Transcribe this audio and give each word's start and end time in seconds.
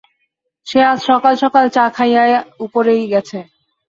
সে 0.67 0.79
আজ 0.85 0.99
সকাল-সকাল 1.09 1.65
চা 1.75 1.83
খাইয়া 1.95 2.23
উপরেই 2.65 3.03
গেছে। 3.13 3.39